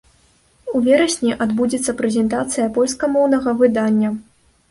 [0.77, 4.09] У верасні адбудзецца прэзентацыя польскамоўнага выдання.